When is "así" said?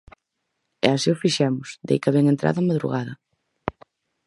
0.95-1.09